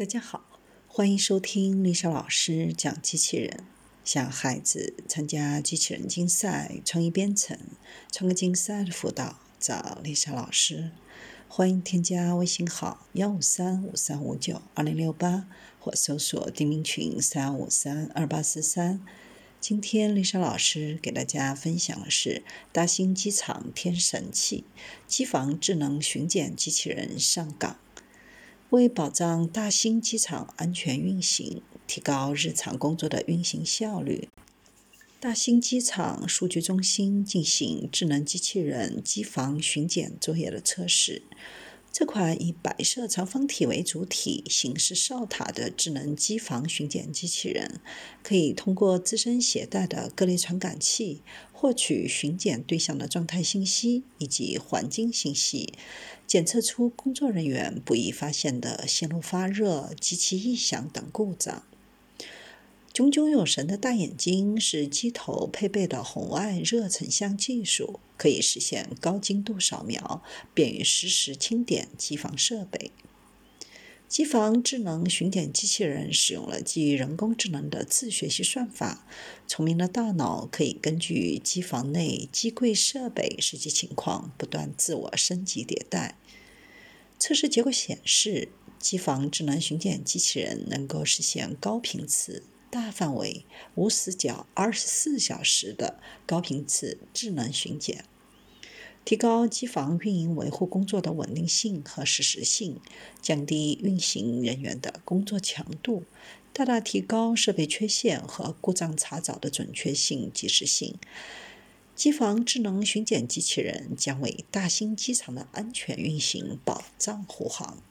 [0.00, 0.42] 大家好，
[0.88, 3.64] 欢迎收听丽莎老师讲机器人。
[4.02, 7.58] 想孩子参加机器人竞赛、创意编程、
[8.10, 10.92] 创客竞赛的辅导，找丽莎老师。
[11.48, 15.46] 欢迎添加微信号幺五三五三五九二零六八，
[15.78, 19.04] 或搜索钉钉群三五三二八四三。
[19.60, 22.42] 今天丽莎老师给大家分享的是
[22.72, 24.64] 大兴机场添神器，
[25.06, 27.76] 机房智能巡检机器人上岗。
[28.70, 34.28] 为保障大兴机场安全运行，提高日常工作的运行效率，
[35.18, 41.22] 大兴机场数据中心进行智能机器人机房巡检作业的测试。
[41.92, 47.80] 这款以白色长方体为主体、形式哨塔的智能机房巡检机器人，
[48.22, 51.20] 可以通过自身携带的各类传感器
[51.52, 55.74] 获取巡检对象的状态信息以及环境信息，
[56.26, 61.64] 检测出工作人员不易发现的线路发热、机器异响等故障。
[62.92, 72.90] 炯炯有神的大眼睛是机头配备的红外热成像技术，可以实现高精度扫描，便于实时清点机房设备。
[74.08, 79.06] 机房智能巡检机器人使用了基于人工智能的自学习算法，
[79.46, 86.18] 聪明的大脑可以根据机房内机柜设备实际情况不断自我升级迭代。
[87.20, 88.48] 测试结果显示，
[88.80, 92.42] 机房智能巡检机器人能够实现高频次。
[92.70, 98.04] 大范围、无死角、二十四小时的高频次智能巡检，
[99.04, 102.78] 提高机房运营维护工作的稳定性和实时性，
[103.20, 106.04] 降低运行人员的工作强度，
[106.52, 110.94] 大大提高设备缺陷和故障查找的准确性、及时性。
[111.96, 117.82] 机房智能巡检机器人将为大兴机场的安全运行保障护航。